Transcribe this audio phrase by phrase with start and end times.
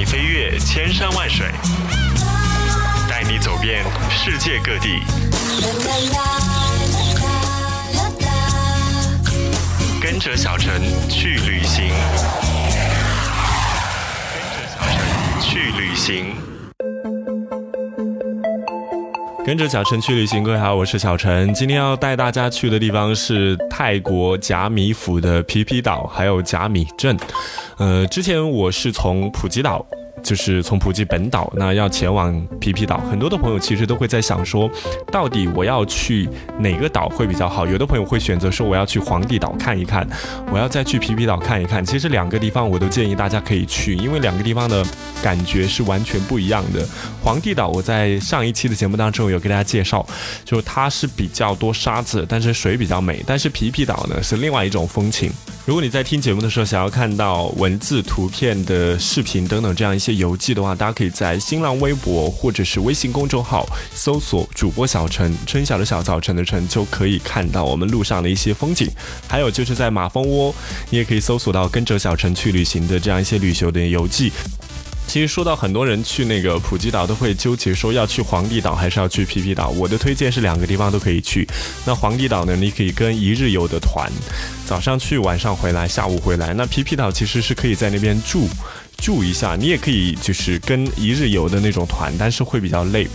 [0.00, 1.46] 你飞越千山万水，
[3.06, 5.02] 带你走遍世界各地，
[10.00, 11.92] 跟着小陈去旅行，
[14.32, 16.49] 跟着小陈去旅行。
[19.50, 21.52] 跟着小陈去旅行，各位好，我是小陈。
[21.52, 27.18] 今天要带大家去的地方是泰国甲米府的皮皮岛，还有甲米镇。
[27.76, 29.84] 呃，之前我是从普吉岛。
[30.22, 34.70] 就是从普吉本岛，那要前往皮皮岛，很多的朋友其实都会在想说，
[35.10, 36.28] 到底我要去
[36.58, 37.66] 哪个岛会比较好？
[37.66, 40.06] 有的朋友会选择说我要去皇帝岛看一看，
[40.52, 41.84] 我要再去皮皮岛看一看。
[41.84, 44.84] 其实两个地方我都建议大家可以去，因为两个地方的
[45.22, 46.86] 感觉是完全不一样的。
[47.22, 50.06] 皇帝岛我在上一期的节目当中有给大家介绍，
[50.44, 53.22] 就它是比较多沙子，但是水比较美。
[53.26, 55.30] 但是皮皮岛呢是另外一种风情。
[55.66, 68.90] 如果你在听节目的时候想要看到文字、图片的视频等等这样一些游记的话，大家可以在新浪微博或者是微信公众号搜索主播小陈，春晓的小早晨的晨，就可以看到我们路上的一些风景。
[69.28, 70.54] 还有就是在马蜂窝，
[70.90, 74.32] 你也可以搜索到跟着小陈去旅行的这样一些旅游的游记。
[75.06, 79.68] 其实说到很多人去那个普吉岛都会纠结说要去皇帝岛还是要去皮皮岛。
[79.70, 81.44] 我的推荐是两个地方都可以去。
[81.84, 84.08] 那皇帝岛呢，你可以跟一日游的团，
[84.70, 86.54] 早上去晚上回来，下午回来。
[86.54, 88.46] 那皮皮岛其实是可以在那边住
[88.98, 93.08] 住一下，你也可以就是跟一日游的那种团，但是会比较累。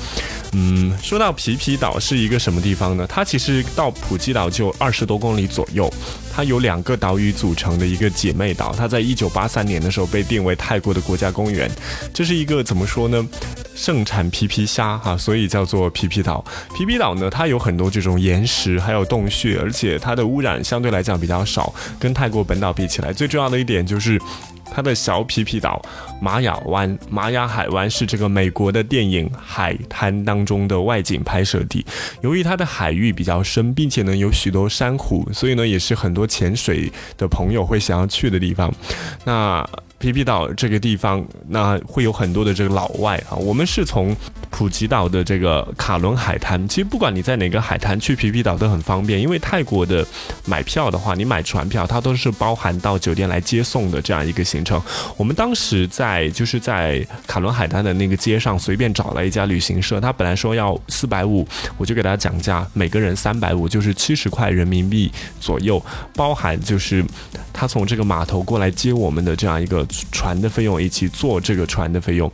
[0.51, 3.07] 嗯，说到皮皮岛是一个什么地方呢？
[3.07, 5.89] 它其实到普吉岛就二十多公里左右。
[6.33, 11.71] 它有两个岛屿组成的一个姐妹岛，它在一九八三年的时候被定为泰国的国家公园。
[12.13, 13.25] 这是一个怎么说呢？
[13.73, 16.43] 盛产皮皮虾哈，所以叫做皮皮岛。
[16.77, 24.19] 皮皮岛呢，它有很多这种岩石，还有洞穴，而且它的污染相对来讲比较少，跟泰国本岛比起来，最重要的一点就是。
[24.73, 25.81] 它的小皮皮岛
[26.19, 31.85] 玛雅湾、玛雅海湾是这个美国的电影《海滩》当中的外景拍摄地。
[32.21, 38.73] 由于它的海域比较深，并且呢有许多珊瑚，所以呢也是很多潜水的朋友会想要去的地方。
[39.23, 39.65] 那。
[40.05, 43.33] 皮皮岛这个地方，那会有很多的这个老外啊。
[43.35, 44.15] 我们是从
[44.51, 50.05] 普吉岛的这个卡伦海滩，其实不管你在哪个海滩去皮皮岛都很方便，因为泰国的
[50.45, 54.79] 买票的话，你买船票它都是包含到酒店来接送的这样一个行程。
[55.17, 65.83] 我们当时在就是在卡伦海滩的那个街上随便找了一家旅行社，他本来说要四百五，我就给他讲价，每个人三百五，就是七十块人民币左右，
[66.13, 67.03] 包含就是
[67.51, 69.83] 他从这个码头过来接我们的这样一个。
[70.11, 72.31] 船的费用以及坐这个船的费用，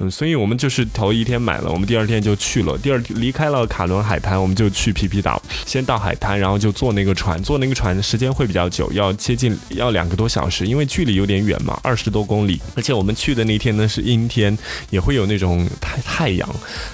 [0.00, 2.76] 嗯，所以我们就是头一天买了，我们第二天就去了。
[2.78, 12.60] 第二离开了卡伦海滩，我们就去皮皮岛，先到海滩，然后就坐那个船，坐那个船时间会比较久，要接近要两个多小时，因为距离有点远嘛，二十多公里。
[12.74, 14.56] 而且我们去的那天呢是阴天，
[14.90, 16.48] 也会有那种太太阳，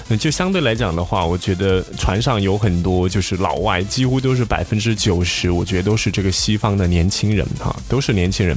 [0.08, 8.56] 嗯就相对来讲的话，我觉得船上有很多就是老外，几乎都是百分之九十，我觉得都是这个西方的年轻人哈，都是年轻人。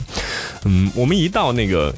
[0.66, 1.94] 嗯，我们一到那个。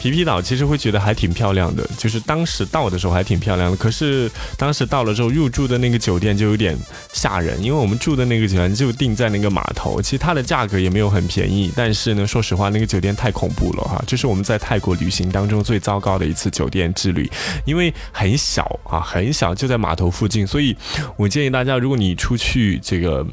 [0.00, 3.76] 皮皮岛其实会觉得还挺漂亮的，就是当时到的时候还挺漂亮的。
[3.76, 6.78] 可是当时到了之后，入住的那个酒店就有点
[7.12, 11.72] 吓人，因为我们住的那个酒店就定在那个码头，其实它的价格也没有很便宜。
[11.74, 17.28] 但是呢，说实话，那个酒店太恐怖了哈，这是我们在泰国旅行当中最糟糕的一次酒店之旅，
[17.64, 20.46] 因为很小啊，很小，就在码头附近。
[20.46, 20.76] 所以
[21.16, 23.26] 我建议大家，如果你出去这个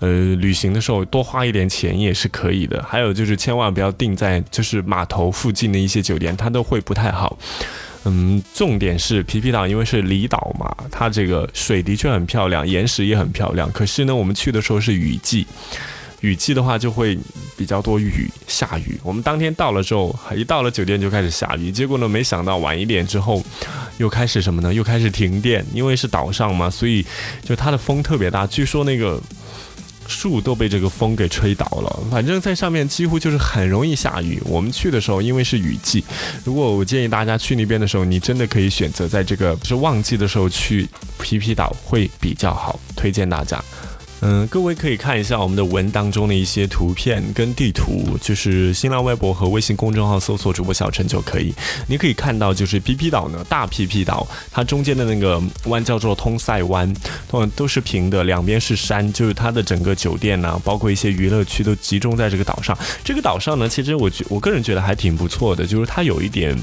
[0.00, 2.82] 呃旅行的时候，多花一点钱也是可以的。
[2.82, 6.02] 还有就是千万不要定在就是码头附近的一些。
[6.08, 7.38] 酒店它都会不太好，
[8.04, 13.70] 嗯，重点是皮皮岛，因为是离岛嘛，它这个水的确很漂亮，岩石也很漂亮。
[13.72, 15.46] 可是呢，我们去的时候是雨季，
[16.20, 17.18] 雨季的话就会
[17.58, 18.98] 比较多雨，下雨。
[19.02, 23.42] 我们当天到了之后，一到了酒店就开始下雨，结果呢，没想到晚一点之后
[23.98, 24.72] 又开始什么呢？
[24.72, 27.04] 又开始停电，因为是岛上嘛，所以
[27.42, 29.20] 就它的风特别大，据说那个。
[30.08, 34.42] 树都被这个风给吹倒了，反正在上面几乎就是很容易下雨。
[34.46, 36.02] 我们去的时候，因为是雨季，
[36.44, 40.88] 如果我建议大家去那边的时候，你真的可以选择在这个是旺季的时候去
[41.20, 43.62] 皮皮岛会比较好，推荐大家。
[44.20, 51.54] 嗯，各位可以看一下我们的文当中的一些图片跟地图，就是新浪微博和微信公众号搜索主播小陈就可以。
[51.86, 56.92] 你可以看到，就是皮皮岛呢，大皮皮岛，它中间的那个湾叫做通塞湾，
[57.30, 62.76] 都都是平的，两边是山，就是它的整个酒店呢，包括一些娱乐区都集中在这个岛上。
[63.04, 66.60] 这个岛上呢，其实我觉我个人觉得还挺不错的，就是它有一点，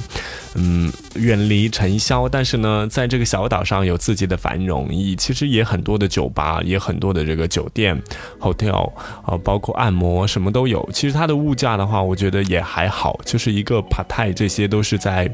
[0.56, 7.44] 嗯，远离尘嚣，但是呢，在这个小岛上有自己的繁荣，以其实也很多的酒吧，也很多的这个。
[7.47, 8.01] 酒店、
[8.39, 8.92] hotel
[9.25, 10.88] 啊，包括按摩什么都有。
[10.94, 15.30] 其实它的物价的话，我觉得也还好，就是一个 p a t a i 这些都是在。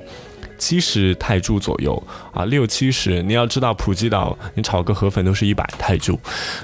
[0.62, 3.24] 七十泰铢左右啊，六七十。
[3.24, 6.16] 你要知道，普吉岛你炒个河粉都是一百泰铢，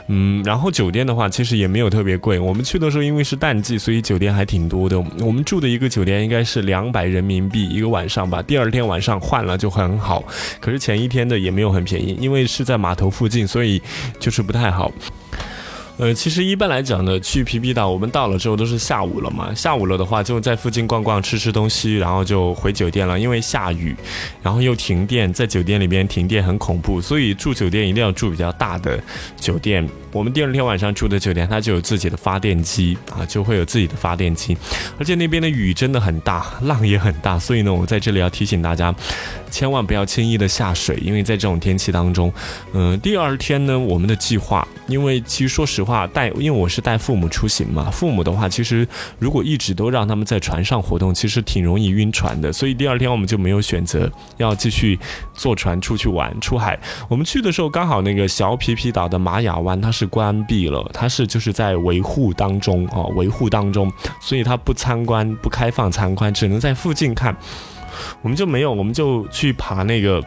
[0.07, 2.37] 嗯，然后酒店的话，其实也没有特别贵。
[2.37, 4.99] 我们去的时候，因为是淡季，所以酒店还挺多的。
[5.19, 8.39] 我们住的一个酒店应该是两百人民币一个晚上吧。
[8.43, 10.23] 第二天晚上换了就很好，
[10.61, 13.81] 可是前一天的也没有很便宜，因为是在码头附近，所以
[14.19, 14.91] 就是不太好。
[15.97, 19.51] 呃，其实一般来讲呢，去皮皮岛，我们到了之后都是下午了嘛。
[19.55, 23.19] 下午了的话，就在附近逛逛，吃吃东西，然后就回酒店了。
[23.19, 23.95] 因为下雨，
[24.43, 28.99] 然后又停电，在酒店里边停电很恐怖，所以住酒店一定要住比较大的
[29.39, 29.87] 酒店。
[30.11, 34.55] 我们第二天晚上住的酒店，它就有自己的发电机啊，就会有自己的发电机。
[34.99, 38.93] 而且那边的雨真的很大，浪也很大，所以呢，我在这里要提醒大家，
[39.49, 42.31] 千万不要轻易的下水，因为在这种天气当中，
[42.73, 48.87] 嗯，第二天呢，我们的计划，因为其实说实话，话带因为我是带父母出行嘛，父母的话，其实
[49.17, 52.51] 如果一直都让他们在船上活动，其实挺容易晕船的。
[52.51, 54.99] 所以第二天我们就没有选择要继续
[55.33, 56.77] 坐船出去玩出海。
[57.07, 63.91] 我们去的时候刚好那个小皮皮岛的玛雅湾，它是关闭了，它是就是在维护当中啊，维护当中，
[64.21, 67.35] 所以它不参观不开放参观，只能在附近看。
[68.21, 70.21] 我们就没有，我们就去爬那个。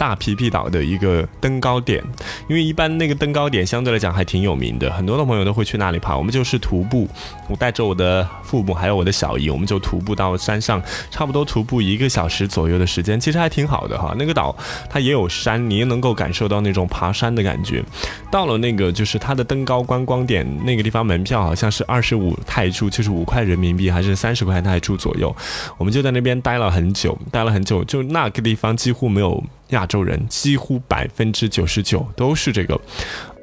[0.00, 2.02] 大皮皮岛的一个登高点，
[2.48, 6.16] 因为一般那个登高点相对来讲还挺有名的，很多的朋友都会去那里爬。
[6.16, 7.06] 我们就是徒步，
[7.50, 14.14] 我带着我的父母还有我的小姨，我们就徒步到山上，差不多徒步一个小时左右的时间，其实还挺好的哈。
[14.18, 14.56] 那个岛
[14.88, 17.84] 它也有山，你也能够感受到那种爬山的感觉。
[18.30, 25.36] 到了那个就是它的登高观光点那个地方，门票好像是二十五泰铢，就是五块人民币还是三十块泰铢左右。
[25.76, 29.44] 我们就在那边待了很久，待了很久，就那个地方几乎没有。
[29.70, 32.80] 亚洲人几乎百分之九十九都是这个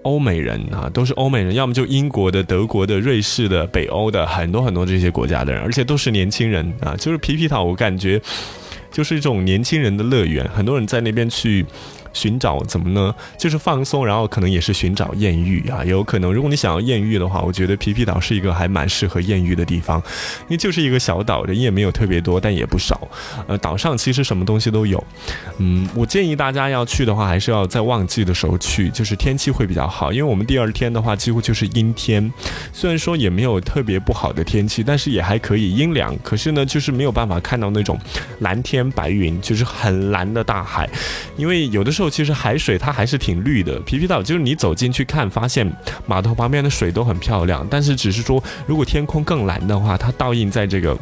[0.04, 8.22] 欧美人啊，都是欧美人，要么就英国的、德国的、瑞士的、北欧的，很多很多这些国家的人，而且都是年轻人啊，就是皮皮岛，我感觉
[8.92, 11.66] 就是一种年轻人的乐园，很多人在那边去。
[12.18, 13.14] 寻找怎么呢？
[13.38, 16.34] 就是放松，然后可能也是寻找艳遇啊，有可能。
[16.34, 20.02] 如果你想要艳遇的话，我觉得皮皮岛是一个还蛮适合艳遇的地方，
[20.42, 23.08] 因为就是一个小岛，人也没有特别多，但也不少。
[23.46, 25.02] 呃，岛上其实什么东西都有。
[25.60, 30.12] 嗯，我建议大家要去的话，还是要在旺季的时候去，就是天气会比较好。
[30.12, 32.34] 因为我们第二天的话，几乎就是阴天，
[32.74, 36.18] 虽然说也没有特别不好的天气，但是也还可以阴凉。
[36.24, 37.96] 可是呢，就是没有办法看到那种
[38.40, 40.90] 蓝天白云，就是很蓝的大海，
[41.38, 42.07] 因为有的时候。
[42.10, 45.72] 其实海水它还是挺绿的，皮皮岛就是你走进去看，发现
[46.06, 50.98] 码头旁边的水都很漂亮，但是只是说，如果天空更蓝的话，它倒映在这个。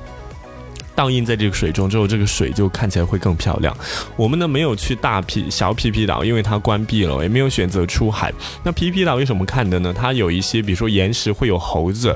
[0.96, 3.76] 倒映在这个水中之后，这个水就看起来会更漂亮。
[4.16, 8.34] 我们呢没有去大皮小皮皮岛，因为它关闭了，也没有选择出海。
[8.64, 9.94] 那皮皮岛有什么看的呢？
[9.94, 12.10] 它有一些，比如说岩石会有猴子，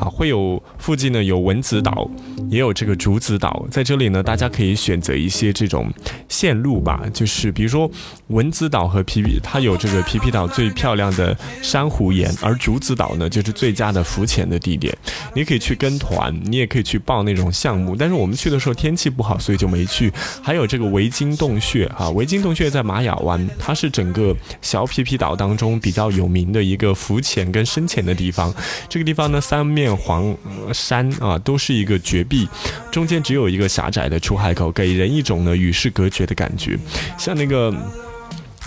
[0.00, 2.08] 啊，会有附近呢有蚊子岛，
[2.48, 3.66] 也有这个竹子岛。
[3.70, 5.92] 在这里呢，大家可以选择一些这种
[6.28, 7.90] 线路吧，就是比如说
[8.28, 14.96] 蚊子岛和皮皮，它有这个皮皮岛最漂亮的珊瑚岩，而竹子岛呢就是最佳的浮潜的地点。
[15.34, 17.96] 你可以去跟团，你也可以去报那种项目。
[18.04, 20.12] 但是我们去的时候天气不好，所以就没去。
[20.42, 28.52] 还有这个维京洞穴啊，维京洞穴在玛雅湾，它是整个小皮皮岛当中比较有名的一个浮潜跟深潜的地方。
[28.90, 30.36] 这个地方呢，三面黄
[30.74, 32.46] 山啊，都是一个绝壁，
[32.90, 36.78] 中间只有一个狭窄的出海口，给人一种呢与世隔绝的感觉，
[37.18, 37.74] 像那个。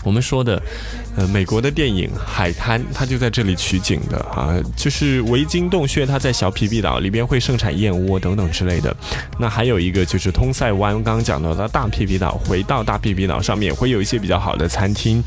[0.07, 0.61] 我们说的，
[1.17, 8.95] 呃，美国的电影《海滩》，它就在这里取景的啊，就是维京洞穴，它在小皮皮岛里边会盛产燕窝等等之类的。
[9.37, 15.21] 那还有一个就是通塞湾，刚刚讲到的大皮皮岛，回到大皮皮岛上面会有一些比较好的餐厅，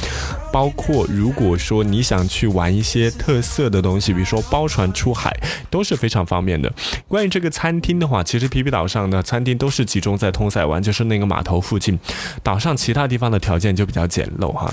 [0.50, 5.30] 包括如果说你想去玩一些特色的东西，比如说包船出海，
[5.68, 6.72] 都是非常方便的。
[7.06, 11.98] 关于这个餐厅的话，其实皮皮岛上的餐厅都是集中在通塞湾，就是那个码头附近，
[12.42, 14.69] 岛上其他地方的条件就比较简陋哈。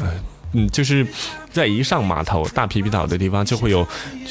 [0.54, 1.06] 嗯，就是
[1.52, 3.86] 在一上码头大皮皮岛的地方，就会有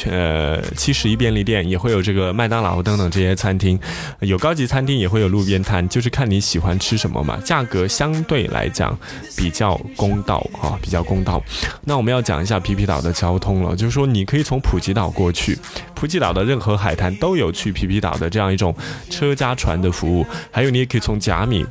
[0.07, 3.79] 呃七十一便利店，也会有这个麦当劳等等这些餐厅，
[4.21, 7.37] 有高级餐厅，也会有路边摊，就是看你喜欢吃什么嘛。
[7.45, 8.99] 价格相对来讲
[9.37, 11.41] 比较公道啊，比较公道。
[11.85, 15.57] 那我们要讲一下皮皮岛的交通了，就是说你可以从普吉岛过去，
[15.95, 18.75] 普吉岛的任何海滩都有去皮皮岛的这样一种
[19.11, 21.65] 车加船的服务，还有你也可以从甲米。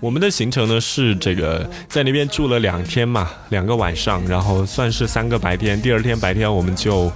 [0.00, 5.80] 我们的行程呢是这个在那边住了两天嘛，两个晚上，然后算是三个白天。
[5.82, 7.10] 第二天白天我们就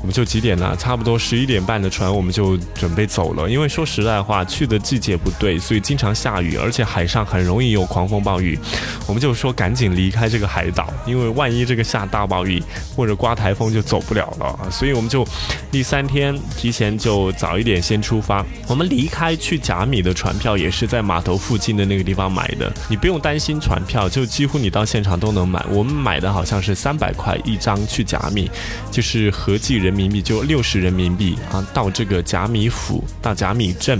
[0.00, 0.74] 我们就几点呢？
[0.78, 3.48] 差不多十一点半的船，我们就准备走了。
[3.50, 8.58] 因为说实在话，去的季节不对，所以经常下雨，而且海上很容易有狂风暴雨。
[9.06, 12.62] 我们就说赶紧离开这个海岛，因为万一这个下大暴雨
[12.94, 14.70] 或者刮台风就走不了了。
[14.70, 15.26] 所以我们就
[15.70, 18.44] 第三天提前就早一点先出发。
[18.68, 25.64] 我们离开去甲米的船票也是在码头附近的那个地方买的，你不用担心船票，就几乎你到现场都能买。
[25.70, 28.50] 我们买的好像是三百块一张去甲米，
[28.90, 33.98] 就是合计人人民币就六十人民币啊，到这个贾米府到贾米镇。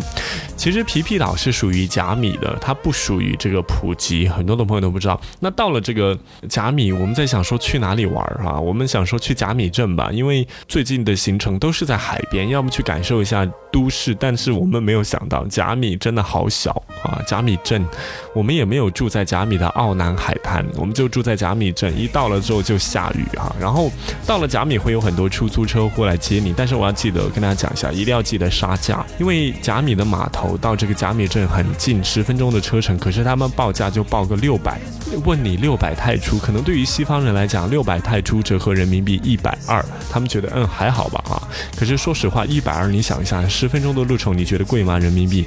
[0.58, 5.18] 其实皮皮岛是属于甲米的，它不属于这个普吉，很多的朋友都不知道。
[5.38, 8.58] 那到了这个甲米，我们在想说去哪里玩啊？
[8.58, 14.12] 我们想说去甲米镇吧，因为最近的行程都是在海边，要么去感受一下都市。
[14.18, 16.70] 但是我们没有想到甲米真的好小
[17.04, 17.22] 啊！
[17.24, 17.86] 甲米镇，
[18.34, 21.96] 我们也没有住在甲米的奥南海滩，我们就住在甲米镇。
[21.96, 23.92] 一到了之后就下雨啊，然后
[24.26, 30.47] 到了甲米会有很多出租车过来接你，但是我要记得跟大家讲一下，一定要记得杀价，因为甲米的码头。
[30.56, 34.80] 到这个甲米镇很近，十分钟的车程，可是他们报价就报个六百，
[35.24, 41.42] 问你六百泰铢，可能对于西方人来讲，六百泰铢折合人民币一百二，他们觉得嗯还好吧啊，
[41.76, 44.98] 可是说实话，一百二你想一下，十分钟的路程，你觉得贵吗？
[44.98, 45.44] 人民币？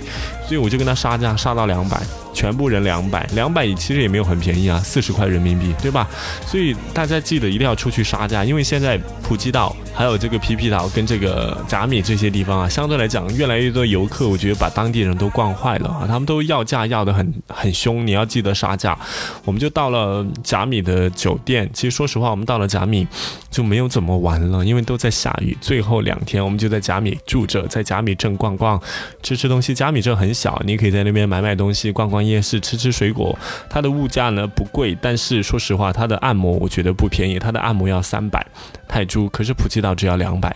[0.47, 1.99] 所以我就跟他杀价，杀到两百。
[2.33, 6.07] 全部人两百，两百其实也没有很便宜啊，四十块人民币，对吧？
[6.47, 18.97] 所以大家记得一定要出去杀价，因为现在普吉岛还有这个皮皮岛跟这个甲米这些地方啊，相对来讲越来越多游客，我觉得把当地人都惯坏了啊，他们都要价要的很很凶，你要记得杀价。
[19.45, 23.05] 我们就到了甲米的酒店，其实说实话，我们到了甲米
[23.51, 25.55] 就没有怎么玩了，因为都在下雨。
[25.61, 28.81] 最后两天我们就在甲米住着，在甲米镇逛逛，
[29.21, 29.75] 吃吃东西。
[29.75, 32.21] 甲米镇很小，你可以在那边买买东西，逛逛。
[32.21, 38.45] 夜市吃吃水果，它的物价呢不贵，但是说实话，它的按摩我觉得不便宜，它的按摩要三百
[38.91, 40.53] 泰铢，可是普吉岛只要两百。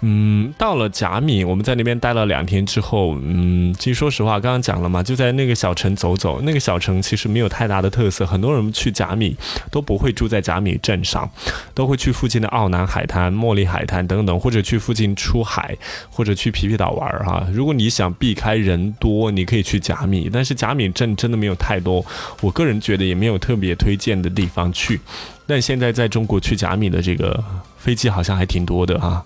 [0.00, 6.40] 嗯，到了甲米，我们在那边待了两天之后，嗯，其实说实话，刚刚讲了嘛，就在那个小城走走。
[6.42, 9.36] 那个小城其实没有太大的特色，很多人去甲米
[9.72, 11.28] 都不会住在甲米镇上，
[11.74, 15.76] 都会去附近的奥南海滩、茉莉海滩等等，或者去附近出海，
[16.08, 17.44] 或者去皮皮岛玩哈。
[17.52, 22.06] 如果你想避开人多，你可以去甲米，但是甲米镇真的没有太多，
[22.40, 25.00] 我个人觉得也没有特别推荐的地方去。
[25.48, 27.42] 但现在在中国去甲米的这个
[27.78, 29.24] 飞机好像还挺多的啊。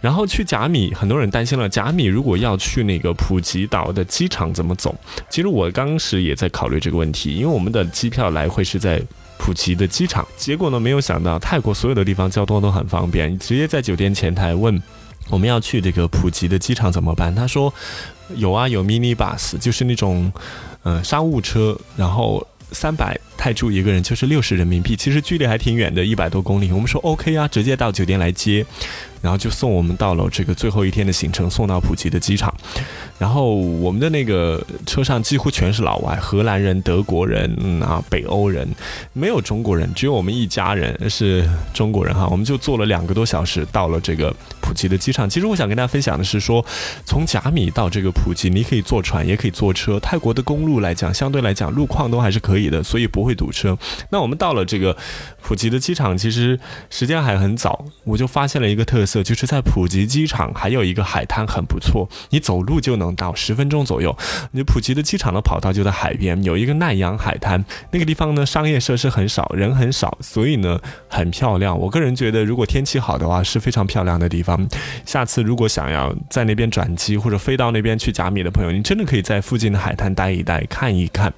[0.00, 1.68] 然后去甲米，很多人担心了。
[1.68, 4.96] 甲米如果要去那个普吉岛的机场怎么走？
[5.28, 9.02] 其实我当时也在考虑这个问题，因为我们的机票来回是在
[9.36, 10.26] 普吉的机场。
[10.38, 14.82] 结果呢，没有想到泰国所有的地方交通都很方便，直接在酒店前台问
[15.28, 17.34] 我们要去这个普吉的机场怎么办？
[17.34, 17.70] 他说
[18.36, 20.32] 有啊，有 mini bus，就是那种
[20.82, 24.94] 呃商务车，然后三百泰铢一个人，就是六十人民币。
[24.94, 26.70] 其实距离还挺远的，一百多公里。
[26.70, 28.66] 我们说 OK 啊，直接到酒店来接。
[29.22, 32.54] 然后就送我们到了这个最后一天的行程，送到普吉的机场。
[33.18, 38.66] 然后我们的那个车上几乎全是老外，荷兰人、德国人嗯啊，北欧人，
[39.12, 42.26] 没有中国人，只有我们一家人是中国人哈。
[42.30, 45.28] 我们就坐了两个多小时到了这个普吉的机场。
[45.28, 46.64] 其实我想跟大家分享的是说，
[47.04, 50.00] 从甲米到这个普吉，你可以坐船，也可以坐车。
[50.00, 53.76] 泰国的公路来讲，相对来讲路况都还是可以的，所以不会会堵车。
[54.10, 54.96] 那我们到了这个
[55.42, 56.58] 普吉的机场，其实
[56.88, 59.00] 时间还很早，我就发现了一个特。
[59.10, 64.16] 色就是在普吉机场还有一个海滩很不错，你走路就能到，十分钟左右。
[64.52, 71.76] 你普吉的机场的跑道就在海边，有一个奈阳海滩，那个地方呢商业设施很少，人很少，所以呢很漂亮。
[71.76, 74.68] 我个人觉得，如果天气好的话，是非常漂亮的地方。
[75.04, 81.32] 下次如果想要在那边转机或者飞到那边去甲米的朋友，你真的可以在附近的海滩待一待，看一看。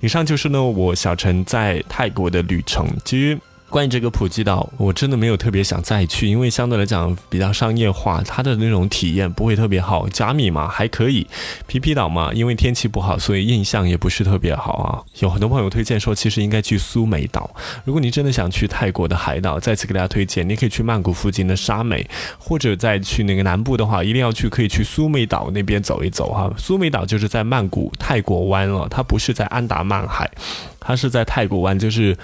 [0.00, 2.84] 以上就是呢我小陈在泰国的旅程。
[3.04, 3.38] 其实。
[3.72, 10.06] 关于这个普吉岛，我真的没有特别想再去，因为相对来讲比较商业化，它的那种体验不会特别好。
[10.10, 11.26] 甲米嘛还可以，
[11.66, 15.00] 皮皮岛嘛，因为天气不好，所以印象也不是特别好啊。
[15.20, 17.50] 有很多朋友推荐说，其实应该去苏梅岛。
[17.86, 22.06] 如果你真的想去泰国的海岛，再次给大家推荐，你可以去曼谷附近的沙美，
[22.38, 26.52] 或者再去那个南部的话，一定要去可以去苏梅岛那边走一走哈。
[26.58, 30.30] 苏梅岛就是在曼谷泰国湾了，它不是在安达曼海，
[30.78, 32.14] 它是在泰国湾，就是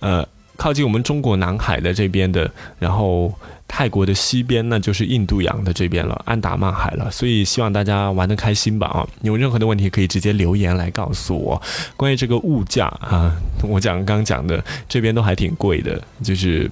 [0.00, 0.28] 呃。
[0.60, 3.32] 靠近我们中国南海的这边的，然后
[3.66, 7.10] 泰国的西边，那就是印度洋的这边了，安达曼海了。
[7.10, 9.08] 所以希望大家玩得开心吧啊！
[9.22, 11.60] 有任何的问题可以直接留言来告诉我。
[11.96, 16.70] 关于这个物价啊，我讲刚讲的这边都还挺贵的，就是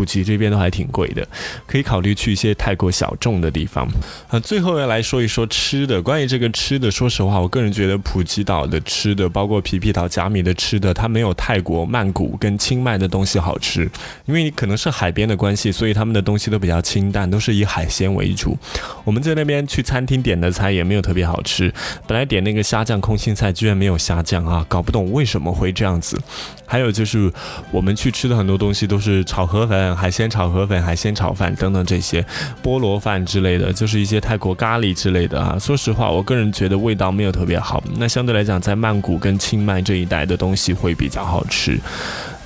[0.00, 1.28] 普吉这边都还挺贵的，
[1.66, 3.86] 可以考虑去一些泰国小众的地方。
[4.28, 6.00] 啊，最后要来说一说吃的。
[6.00, 13.82] 关于这个吃的，说实话，我个人觉得普吉岛的吃的，包括皮皮岛、甲米的吃的，它没有泰国曼谷跟清迈的东西好吃。
[14.24, 18.56] 因为你可能是海边的关系，所以他们的东西都比较清淡，都是以海鲜为主。
[19.04, 21.70] 我们在那边去餐厅点的菜也没有特别好吃。
[22.06, 26.18] 本来点那个虾酱空心菜，居然没有虾酱啊，搞不懂为什么会这样子。
[26.64, 27.30] 还有就是
[27.72, 32.24] 我们去吃的很多东西都是炒河粉、海鲜炒河粉、海鲜炒饭等等这些
[32.62, 35.58] 菠萝饭之类的，就是一些泰国咖喱之类的啊。
[35.58, 37.82] 说实话，我个人觉得味道没有特别好。
[37.96, 41.78] 那相对来讲，在曼谷跟清迈这一带的东西会比较好吃。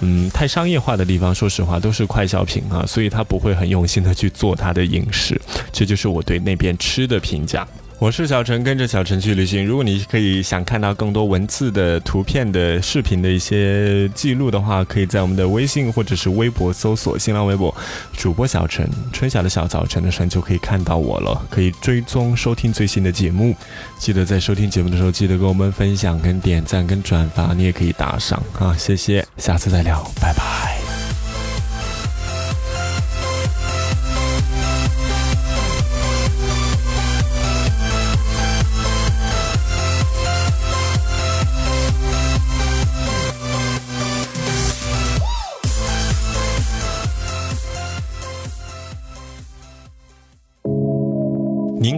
[0.00, 5.40] 嗯，太商业化的地方，说实话都是快消品啊，所以他不会很用心的去做他的饮食。
[5.72, 7.66] 这就是我对那边吃的评价。
[8.04, 9.64] 我是小陈，跟着小陈去旅行。
[9.64, 17.74] 如果你可以想看到更多文字的、图片的、视频的一些记录的话，可以在我们的微信或者是微博搜索新浪微博
[18.14, 21.46] 主播小陈，春晓的小早晨的晨就可以看到我了。
[21.48, 23.56] 可以追踪收听最新的节目，
[23.98, 30.63] 记得在收听节目的时候记得跟我们分享、跟点赞、跟转发，你也可以打赏啊，谢谢，下次再聊，拜拜。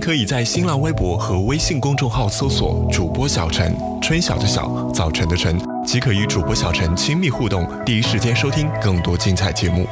[0.06, 9.84] 可以在新浪微博和微信公众号搜索“主播小陈”，春晓的晓，早晨的晨，即可与主播小陈亲密互动，第一时间收听更多精彩节目。